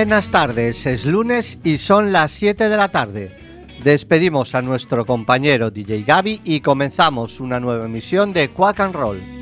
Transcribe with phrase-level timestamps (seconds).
[0.00, 3.36] Buenas tardes, es lunes y son las 7 de la tarde.
[3.84, 9.39] Despedimos a nuestro compañero DJ Gaby y comenzamos una nueva emisión de Quack and Roll.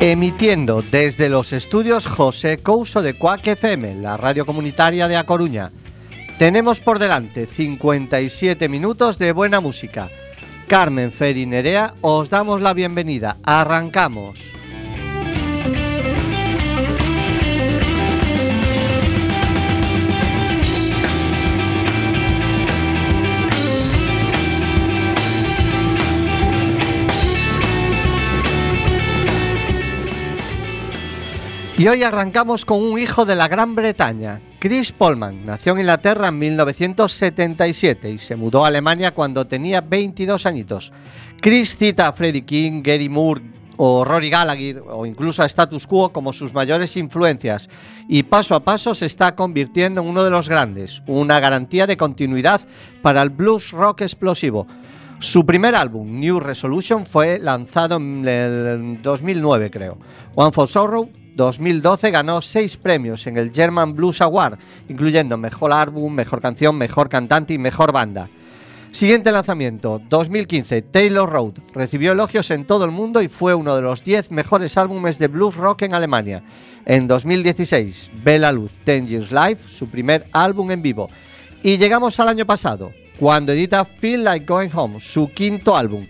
[0.00, 5.72] Emitiendo desde los estudios José Couso de Cuac FM, la radio comunitaria de A Coruña.
[6.38, 10.10] Tenemos por delante 57 minutos de buena música.
[10.68, 13.38] Carmen Fer Nerea os damos la bienvenida.
[13.42, 14.55] Arrancamos.
[31.78, 34.40] Y hoy arrancamos con un hijo de la Gran Bretaña.
[34.58, 40.46] Chris Polman nació en Inglaterra en 1977 y se mudó a Alemania cuando tenía 22
[40.46, 40.90] añitos.
[41.38, 43.42] Chris cita a Freddie King, Gary Moore
[43.76, 47.68] o Rory Gallagher o incluso a Status Quo como sus mayores influencias
[48.08, 51.98] y paso a paso se está convirtiendo en uno de los grandes, una garantía de
[51.98, 52.62] continuidad
[53.02, 54.66] para el blues rock explosivo.
[55.18, 59.98] Su primer álbum, New Resolution, fue lanzado en el 2009 creo.
[60.36, 66.12] One for Sorrow 2012 ganó seis premios en el German Blues Award, incluyendo Mejor Álbum,
[66.12, 68.28] Mejor Canción, Mejor Cantante y Mejor Banda.
[68.90, 71.52] Siguiente lanzamiento, 2015, Taylor Road.
[71.74, 75.28] Recibió elogios en todo el mundo y fue uno de los 10 mejores álbumes de
[75.28, 76.42] blues rock en Alemania.
[76.86, 81.10] En 2016, ve la luz Ten Years Live, su primer álbum en vivo.
[81.62, 86.06] Y llegamos al año pasado, cuando edita Feel Like Going Home, su quinto álbum.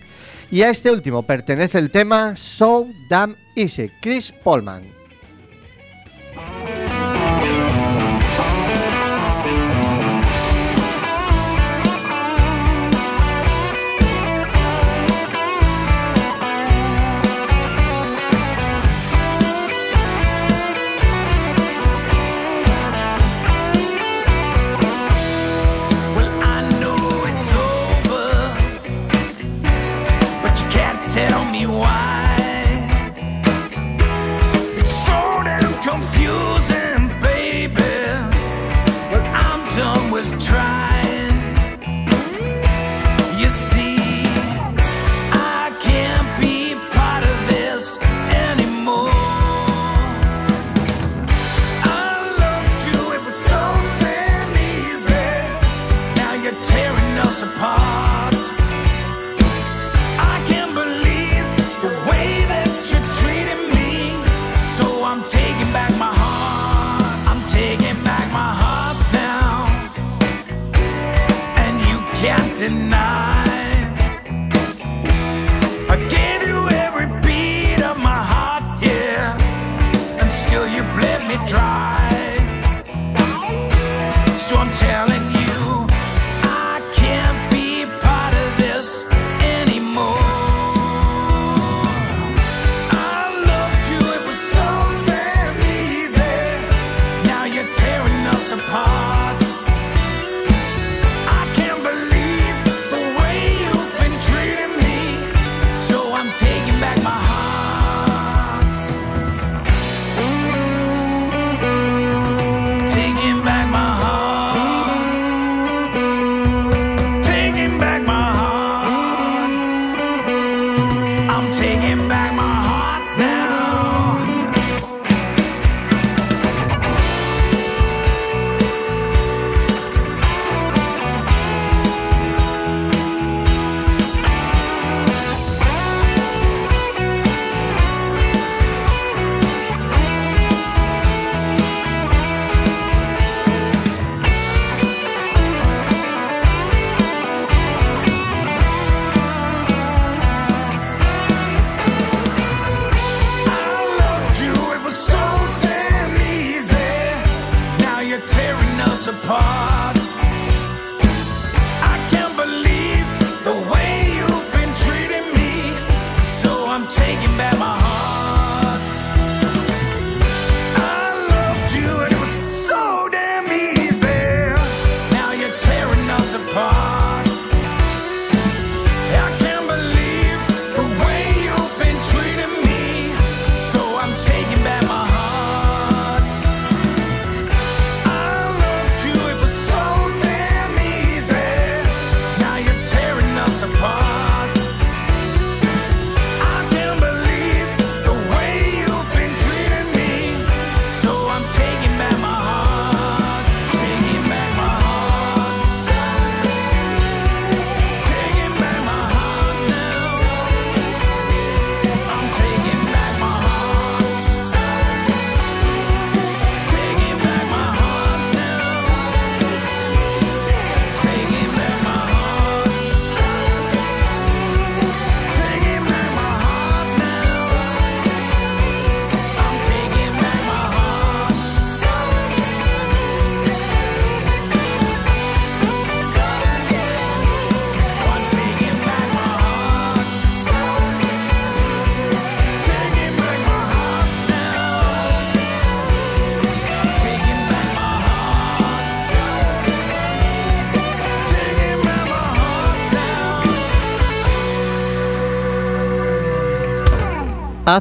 [0.49, 4.33] Y a este último pertenece el tema So Damn Easy, Chris
[6.37, 6.76] Polman.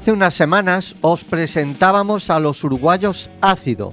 [0.06, 3.92] Hace unas semanas os presentábamos a los uruguayos Ácido.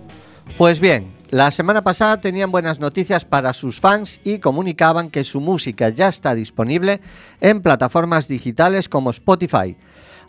[0.59, 5.41] Pues bien, la semana pasada tenían buenas noticias para sus fans y comunicaban que su
[5.41, 7.01] música ya está disponible
[7.41, 9.75] en plataformas digitales como Spotify.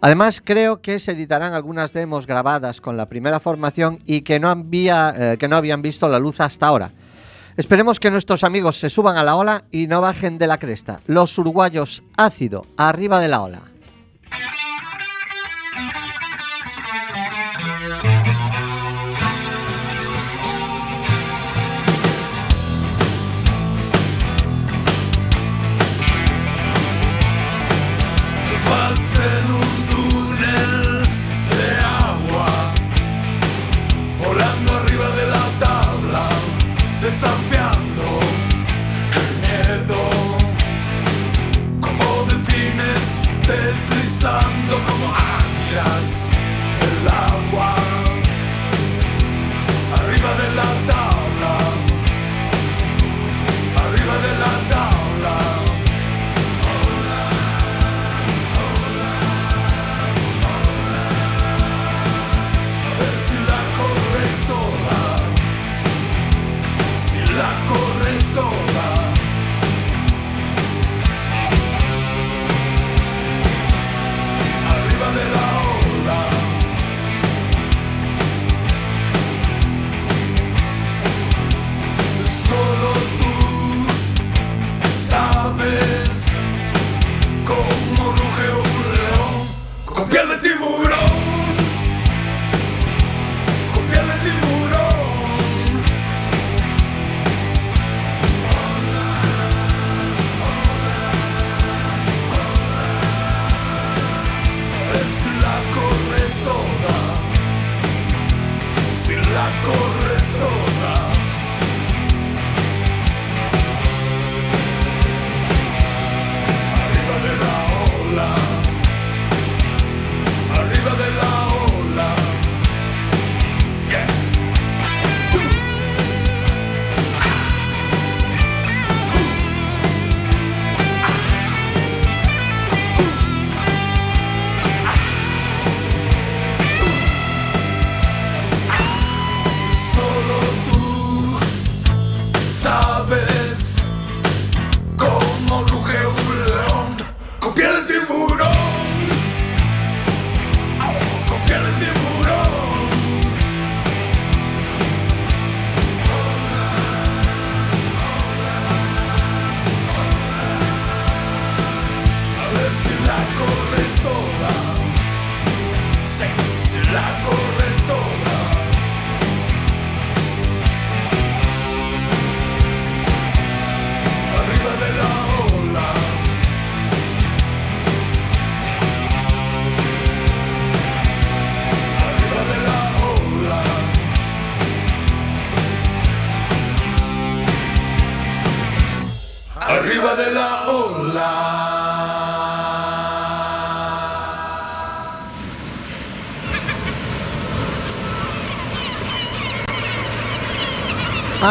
[0.01, 4.51] Además, creo que se editarán algunas demos grabadas con la primera formación y que no,
[4.51, 6.93] eh, que no habían visto la luz hasta ahora.
[7.59, 11.03] Esperemos que nuestros amigos se suban a la ola y no bajen de la cresta.
[11.07, 13.74] Los uruguayos ácido, arriba de la ola.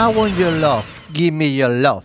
[0.03, 0.83] I Want Your Love,
[1.13, 2.03] Give Me Your Love.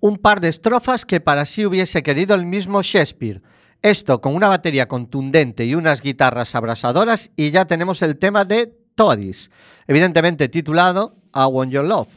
[0.00, 3.42] Un par de estrofas que para sí hubiese querido el mismo Shakespeare.
[3.80, 8.74] Esto con una batería contundente y unas guitarras abrasadoras y ya tenemos el tema de
[8.96, 9.52] Todis,
[9.86, 12.08] evidentemente titulado I Want Your Love,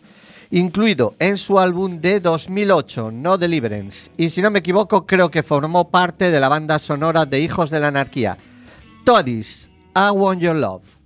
[0.50, 5.44] incluido en su álbum de 2008, No Deliverance, y si no me equivoco creo que
[5.44, 8.40] formó parte de la banda sonora de Hijos de la Anarquía.
[9.06, 11.01] Todis, I Want Your Love.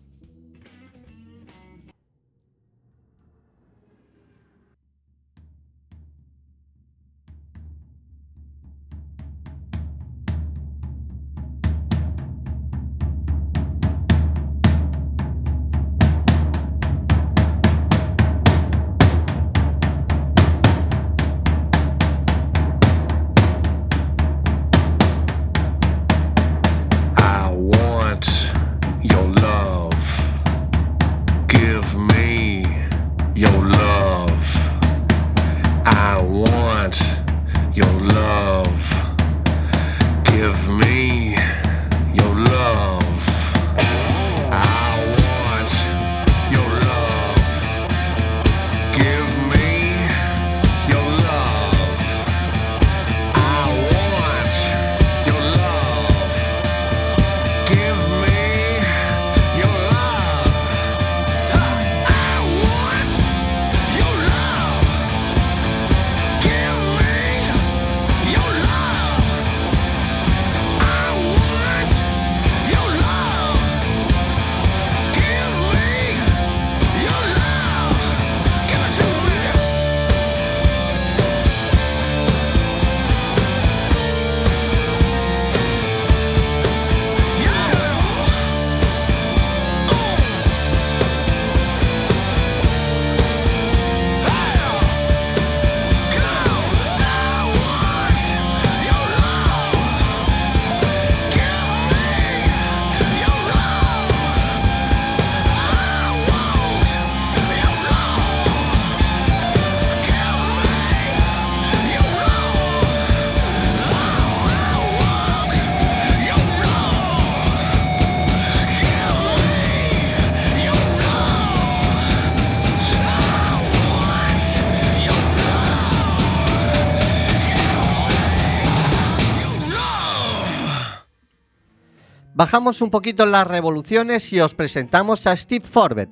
[132.35, 136.09] Bajamos un poquito las revoluciones y os presentamos a Steve Forbett,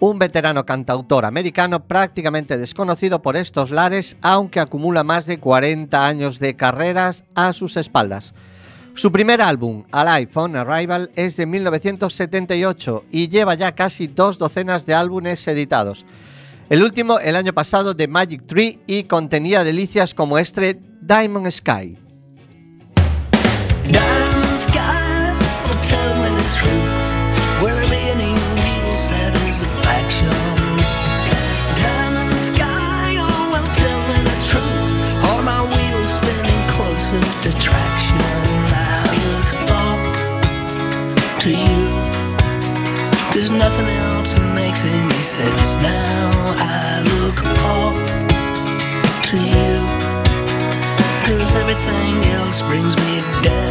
[0.00, 6.40] un veterano cantautor americano prácticamente desconocido por estos lares, aunque acumula más de 40 años
[6.40, 8.34] de carreras a sus espaldas.
[8.94, 14.86] Su primer álbum, Alive on Arrival, es de 1978 y lleva ya casi dos docenas
[14.86, 16.04] de álbumes editados.
[16.68, 21.96] El último el año pasado de Magic Tree y contenía delicias como este Diamond Sky.
[51.70, 53.69] Everything else brings me down.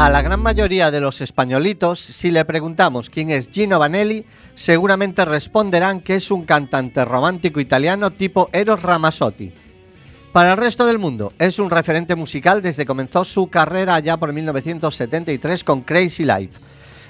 [0.00, 5.26] A la gran mayoría de los españolitos, si le preguntamos quién es Gino Vanelli, seguramente
[5.26, 9.52] responderán que es un cantante romántico italiano tipo Eros Ramazzotti.
[10.32, 14.16] Para el resto del mundo, es un referente musical desde que comenzó su carrera allá
[14.16, 16.58] por 1973 con Crazy Life.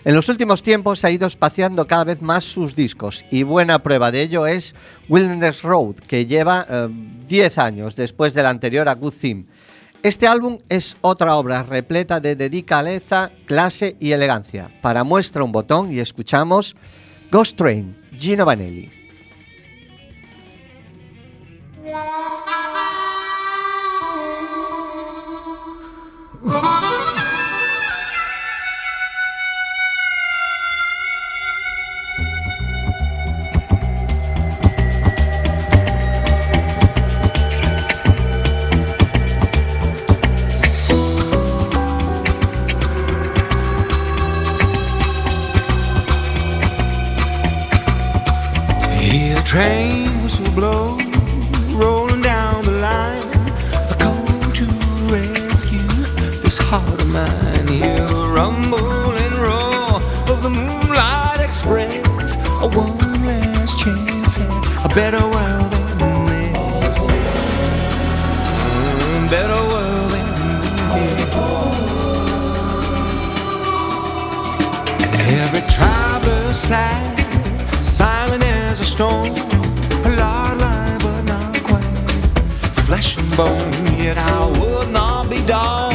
[0.05, 4.11] En los últimos tiempos ha ido espaciando cada vez más sus discos y buena prueba
[4.11, 4.75] de ello es
[5.09, 6.89] Wilderness Road, que lleva eh,
[7.29, 9.45] 10 años después del anterior a Good Theme.
[10.03, 14.71] Este álbum es otra obra repleta de dedicaleza, clase y elegancia.
[14.81, 16.75] Para muestra un botón y escuchamos
[17.31, 18.91] Ghost Train, Gino Vanelli.
[49.51, 50.97] train whistle blow,
[51.75, 53.19] rolling down the line.
[53.91, 54.65] I come to
[55.11, 55.89] rescue
[56.41, 57.67] this heart of mine.
[57.67, 62.37] Hear the rumble and roar of the Moonlight Express.
[62.63, 67.11] A one last chance at a better world than this.
[68.55, 70.29] Mm, better world than
[70.95, 71.27] this.
[75.43, 77.10] Every traveler silent
[79.03, 79.41] as
[79.99, 80.11] a
[80.99, 81.83] but not quite.
[82.87, 85.90] Flesh and bone, yet I would not be dogged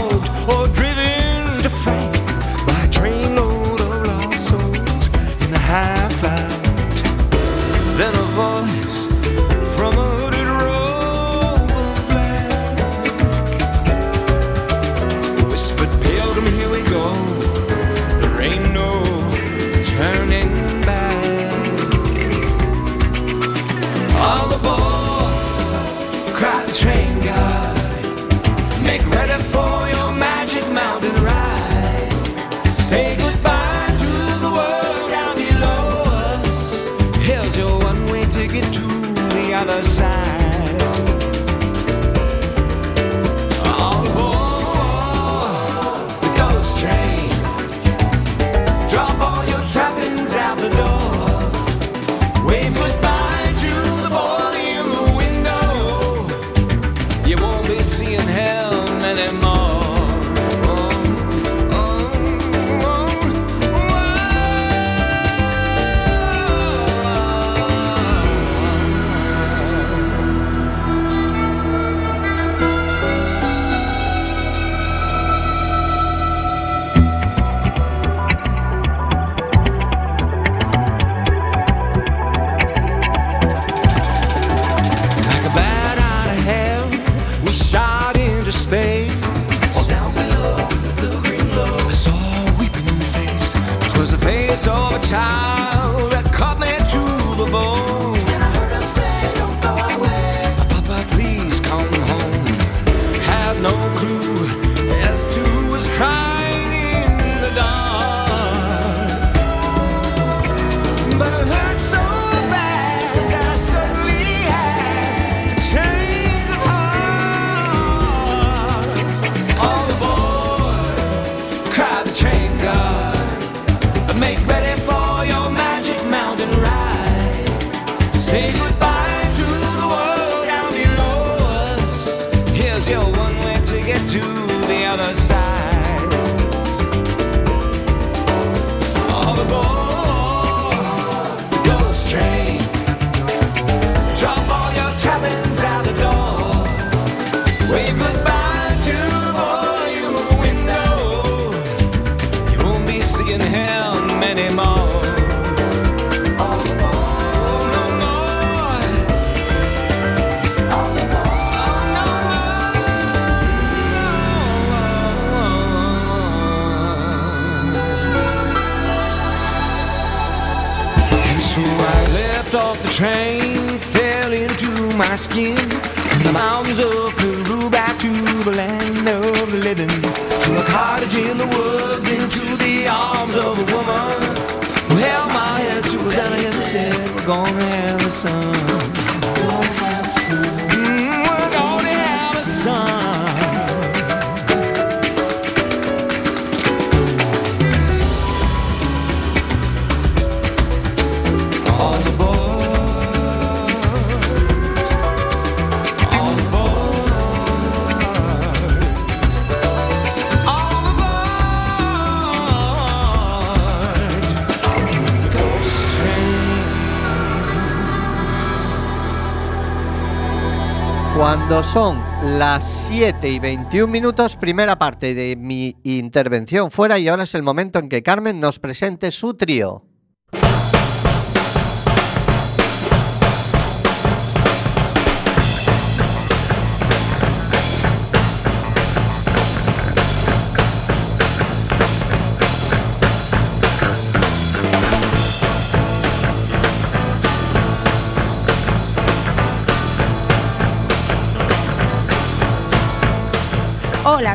[221.15, 221.97] Cuando son
[222.37, 227.41] las 7 y 21 minutos, primera parte de mi intervención fuera y ahora es el
[227.41, 229.85] momento en que Carmen nos presente su trío.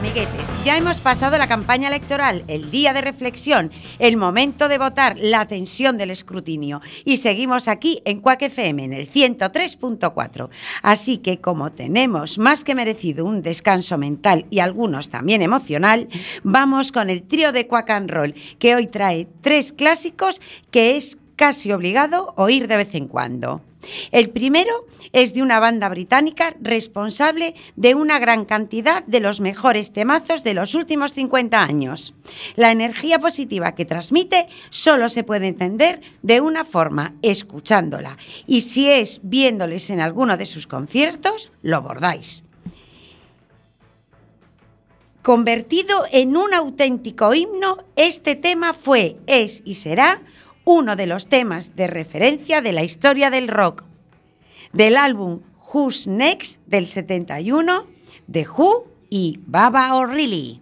[0.00, 5.16] Amiguetes, ya hemos pasado la campaña electoral, el día de reflexión, el momento de votar,
[5.18, 10.48] la tensión del escrutinio y seguimos aquí en Cuac FM en el 103.4.
[10.80, 16.08] Así que como tenemos más que merecido un descanso mental y algunos también emocional,
[16.44, 21.18] vamos con el trío de Quack and Roll que hoy trae tres clásicos que es
[21.36, 23.60] casi obligado oír de vez en cuando.
[24.10, 29.92] El primero es de una banda británica responsable de una gran cantidad de los mejores
[29.92, 32.14] temazos de los últimos 50 años.
[32.56, 38.16] La energía positiva que transmite solo se puede entender de una forma, escuchándola.
[38.46, 42.44] Y si es viéndoles en alguno de sus conciertos, lo bordáis.
[45.22, 50.22] Convertido en un auténtico himno, este tema fue, es y será
[50.64, 53.84] uno de los temas de referencia de la historia del rock,
[54.72, 55.40] del álbum
[55.72, 57.86] Who's Next del 71
[58.26, 60.60] de Who y Baba O'Reilly.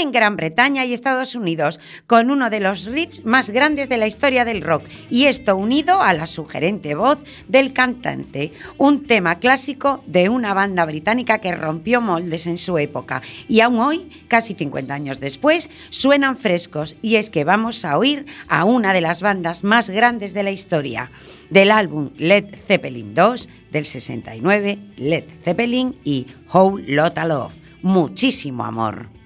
[0.00, 4.06] En Gran Bretaña y Estados Unidos, con uno de los riffs más grandes de la
[4.06, 10.02] historia del rock, y esto unido a la sugerente voz del cantante, un tema clásico
[10.06, 14.94] de una banda británica que rompió moldes en su época, y aún hoy, casi 50
[14.94, 19.64] años después, suenan frescos, y es que vamos a oír a una de las bandas
[19.64, 21.10] más grandes de la historia,
[21.50, 27.54] del álbum Led Zeppelin II del 69, Led Zeppelin y Whole Lotta Love.
[27.82, 29.19] Muchísimo amor.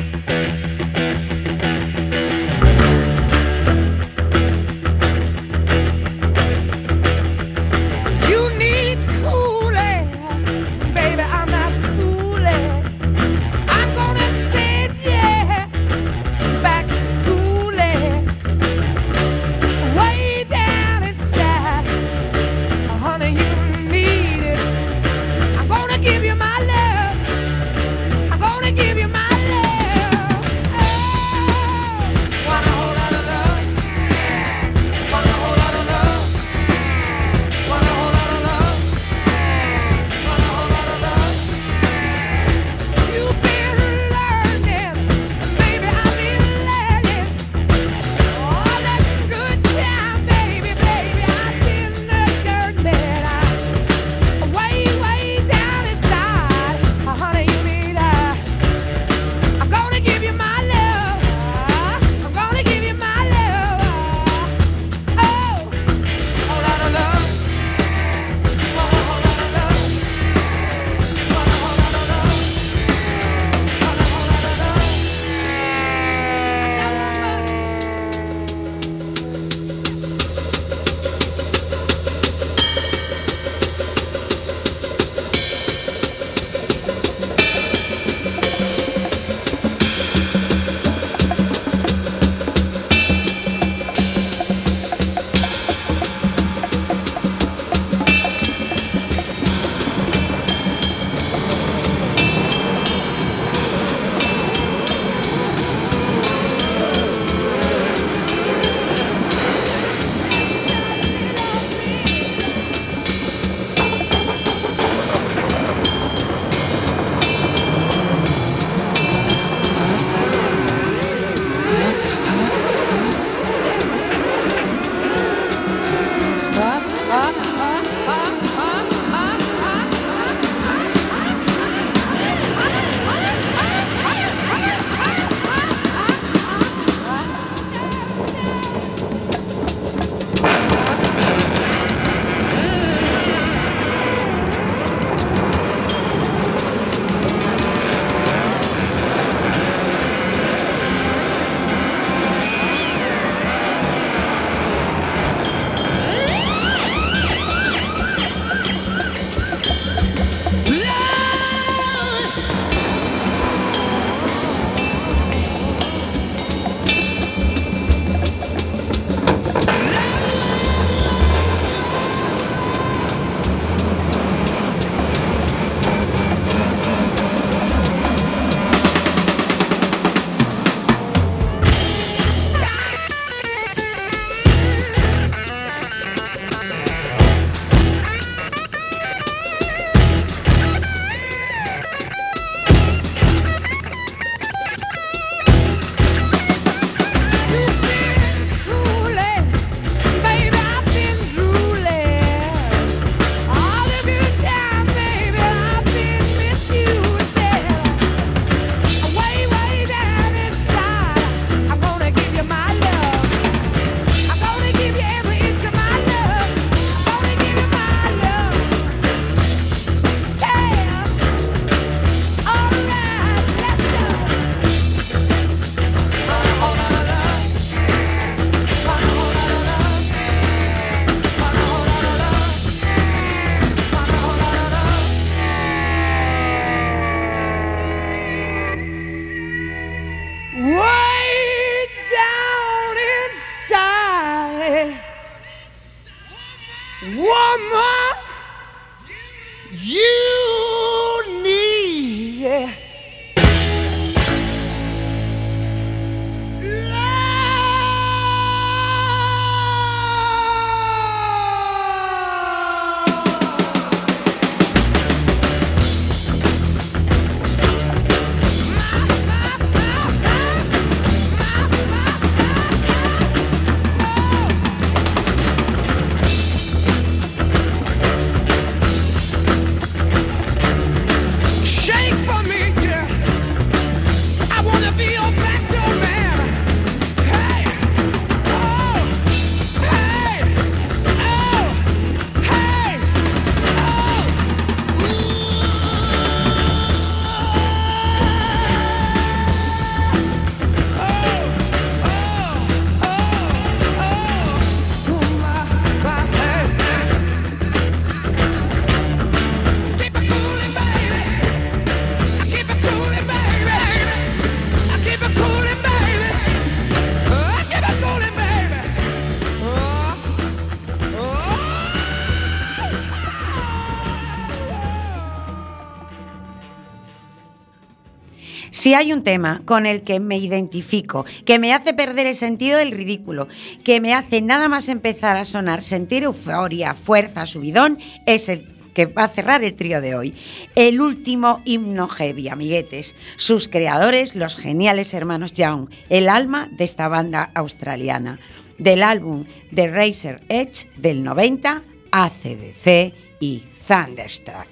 [328.78, 332.78] Si hay un tema con el que me identifico, que me hace perder el sentido
[332.78, 333.48] del ridículo,
[333.82, 339.06] que me hace nada más empezar a sonar, sentir euforia, fuerza, subidón, es el que
[339.06, 340.32] va a cerrar el trío de hoy.
[340.76, 343.16] El último himno heavy, amiguetes.
[343.34, 348.38] Sus creadores, los geniales hermanos Young, el alma de esta banda australiana.
[348.78, 354.68] Del álbum The Razor Edge del 90, ACDC y Thunderstruck.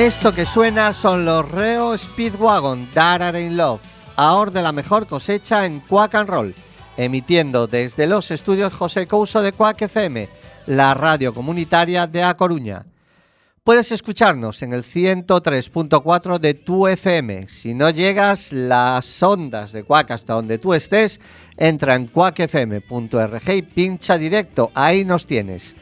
[0.00, 3.82] Esto que suena son los Reo Speedwagon Darar in Love,
[4.16, 6.54] ahora de la mejor cosecha en Quack and Roll,
[6.96, 10.26] emitiendo desde los estudios José Couso de Quack FM,
[10.68, 12.86] la radio comunitaria de A Coruña.
[13.62, 17.50] Puedes escucharnos en el 103.4 de tu FM.
[17.50, 21.20] Si no llegas las ondas de Quack hasta donde tú estés,
[21.58, 24.70] entra en quackfm.org y pincha directo.
[24.74, 25.76] Ahí nos tienes.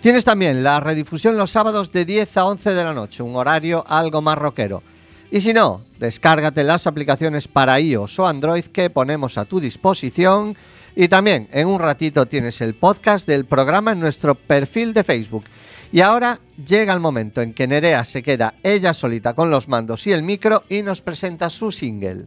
[0.00, 3.84] Tienes también la redifusión los sábados de 10 a 11 de la noche, un horario
[3.88, 4.82] algo más rockero.
[5.30, 10.56] Y si no, descárgate las aplicaciones para iOS o Android que ponemos a tu disposición.
[10.94, 15.44] Y también en un ratito tienes el podcast del programa en nuestro perfil de Facebook.
[15.92, 20.06] Y ahora llega el momento en que Nerea se queda ella solita con los mandos
[20.06, 22.26] y el micro y nos presenta su single.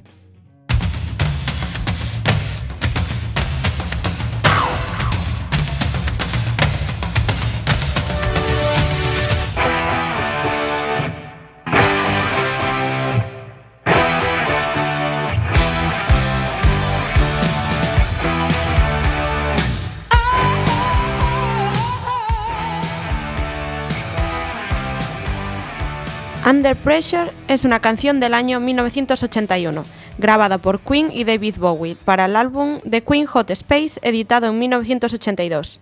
[26.49, 29.85] Under Pressure es una canción del año 1981,
[30.17, 34.57] grabada por Queen y David Bowie para el álbum The Queen Hot Space, editado en
[34.57, 35.79] 1982.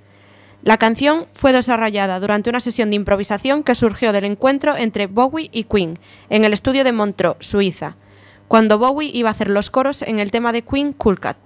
[0.64, 5.50] La canción fue desarrollada durante una sesión de improvisación que surgió del encuentro entre Bowie
[5.54, 6.00] y Queen
[6.30, 7.96] en el estudio de Montreux, Suiza,
[8.50, 11.38] cuando Bowie iba a hacer los coros en el tema de Queen Cool Cat.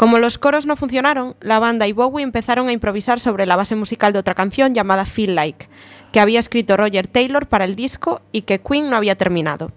[0.00, 3.76] Como los coros no funcionaron, la banda y Bowie empezaron a improvisar sobre la base
[3.76, 5.68] musical de otra canción llamada Feel Like,
[6.10, 9.70] que había escrito Roger Taylor para el disco y que Queen no había terminado.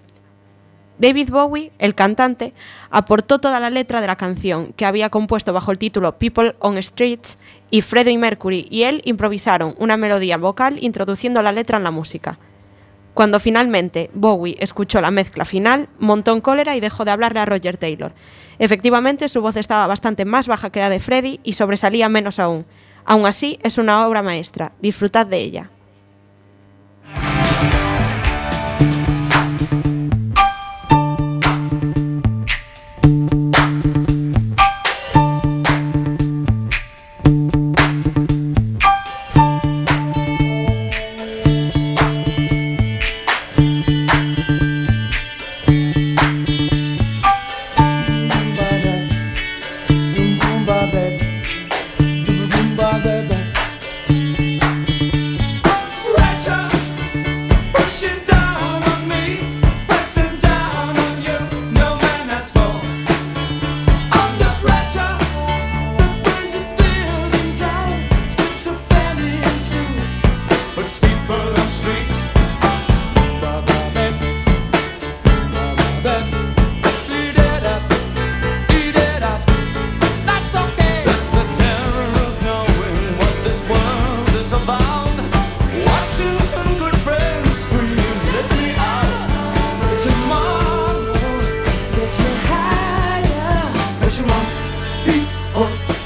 [0.97, 2.53] David Bowie, el cantante,
[2.89, 6.81] aportó toda la letra de la canción, que había compuesto bajo el título People on
[6.81, 7.37] Streets,
[7.69, 12.39] y Freddie Mercury y él improvisaron una melodía vocal introduciendo la letra en la música.
[13.13, 17.45] Cuando finalmente Bowie escuchó la mezcla final, montó en cólera y dejó de hablarle a
[17.45, 18.13] Roger Taylor.
[18.57, 22.65] Efectivamente, su voz estaba bastante más baja que la de Freddie y sobresalía menos aún.
[23.05, 24.71] Aún así, es una obra maestra.
[24.79, 25.69] Disfrutad de ella.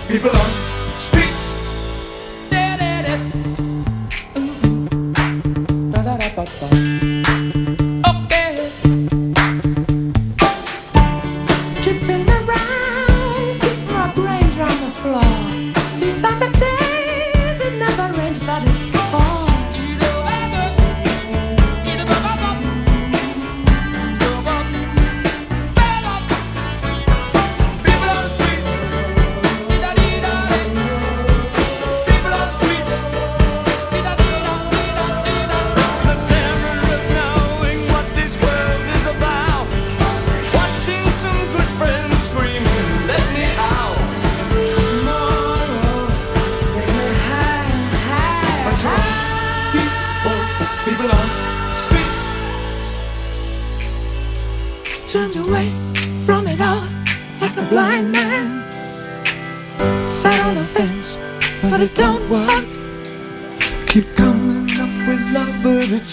[0.07, 1.67] people, on streets.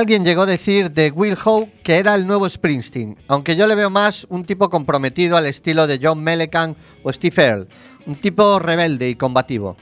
[0.00, 3.74] Alguien llegó a decir de Will Howe que era el nuevo Springsteen, aunque yo le
[3.74, 7.66] veo más un tipo comprometido al estilo de John Mellencamp o Steve Earle,
[8.06, 9.76] un tipo rebelde y combativo.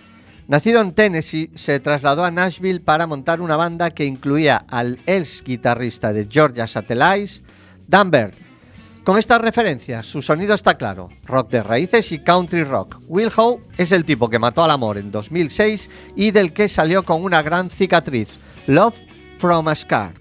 [0.49, 5.45] Nacido en Tennessee, se trasladó a Nashville para montar una banda que incluía al ex
[5.45, 7.45] guitarrista de Georgia Satellites,
[7.87, 8.35] Dan Bird.
[9.05, 12.99] Con estas referencias, su sonido está claro, rock de raíces y country rock.
[13.07, 17.05] Will Howe es el tipo que mató al amor en 2006 y del que salió
[17.05, 19.08] con una gran cicatriz, Love
[19.39, 20.13] from a Scar.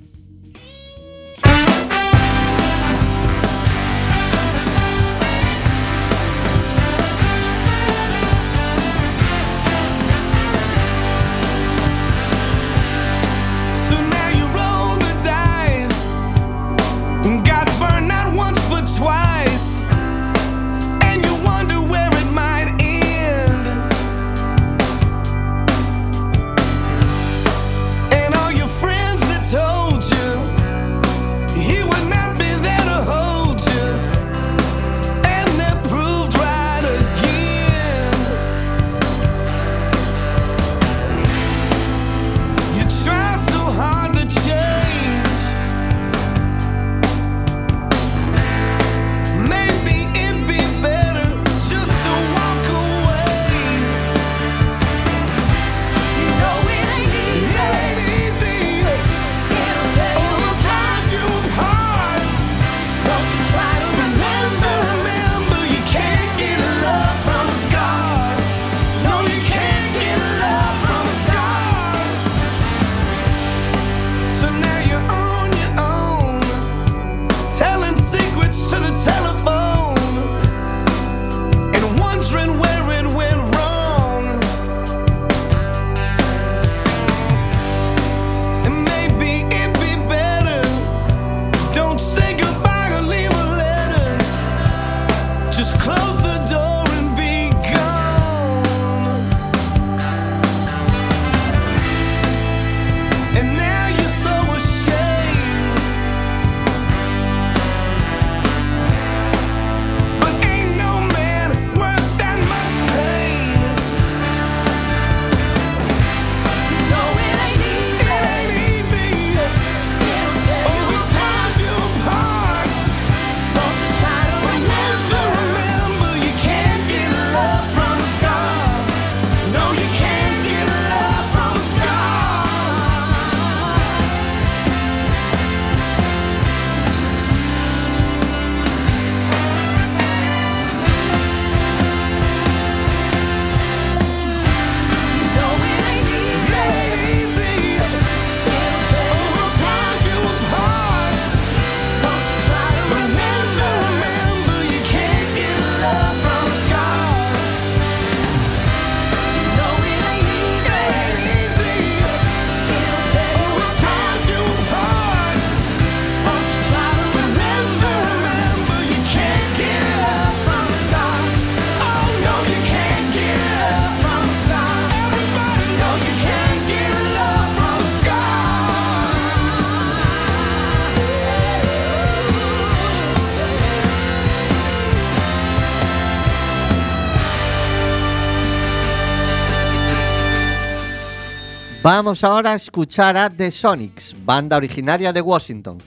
[191.90, 195.78] Vamos ahora a escuchar a The Sonics, banda originaria de Washington.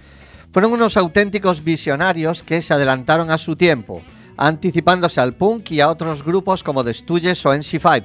[0.50, 4.00] Fueron unos auténticos visionarios que se adelantaron a su tiempo,
[4.38, 8.04] anticipándose al punk y a otros grupos como The Stooges o NC5,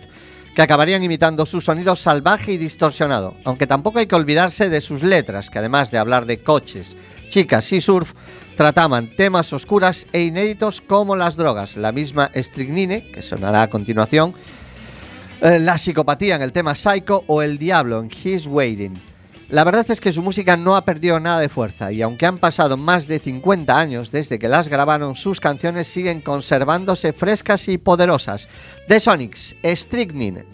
[0.54, 5.02] que acabarían imitando su sonido salvaje y distorsionado, aunque tampoco hay que olvidarse de sus
[5.02, 6.98] letras, que además de hablar de coches,
[7.30, 8.12] chicas y surf,
[8.58, 14.34] trataban temas oscuras e inéditos como las drogas, la misma Strychnine, que sonará a continuación,
[15.42, 18.94] la psicopatía en el tema Psycho o el diablo en He's Waiting.
[19.50, 22.40] La verdad es que su música no ha perdido nada de fuerza y aunque han
[22.40, 27.78] pasado más de 50 años desde que las grabaron, sus canciones siguen conservándose frescas y
[27.78, 28.48] poderosas.
[28.88, 30.46] The Sonics, Strychnine.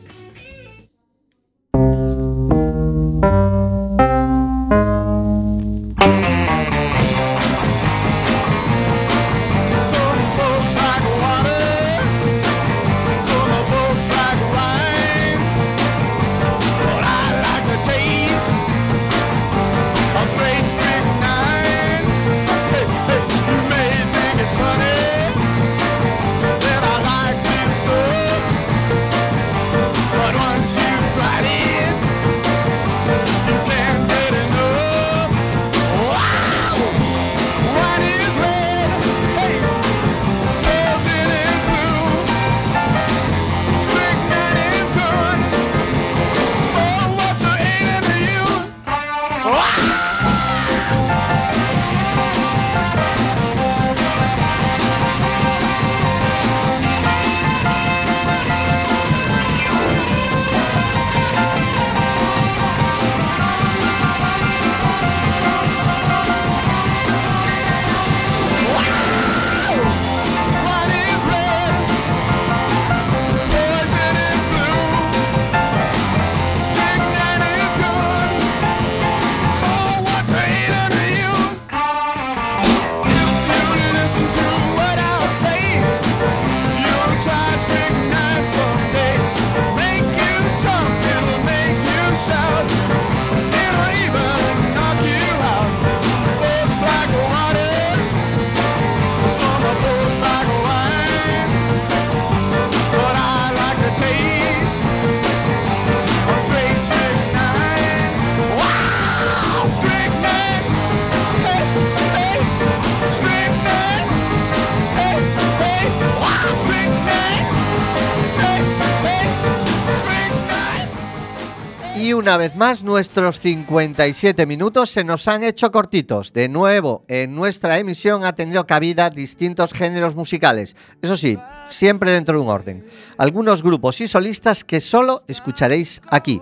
[122.12, 126.34] Y una vez más, nuestros 57 minutos se nos han hecho cortitos.
[126.34, 130.76] De nuevo, en nuestra emisión ha tenido cabida distintos géneros musicales.
[131.02, 131.38] Eso sí,
[131.70, 132.86] siempre dentro de un orden.
[133.18, 136.42] Algunos grupos y solistas que solo escucharéis aquí.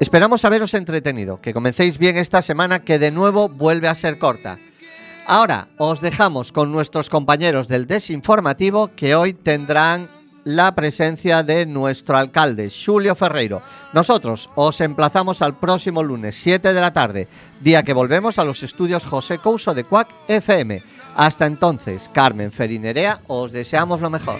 [0.00, 4.58] Esperamos haberos entretenido, que comencéis bien esta semana que de nuevo vuelve a ser corta.
[5.28, 10.10] Ahora os dejamos con nuestros compañeros del desinformativo que hoy tendrán
[10.44, 13.62] la presencia de nuestro alcalde, Julio Ferreiro.
[13.92, 17.28] Nosotros os emplazamos al próximo lunes, 7 de la tarde,
[17.60, 20.82] día que volvemos a los estudios José Couso de Cuac FM.
[21.16, 24.38] Hasta entonces, Carmen Ferinerea, os deseamos lo mejor.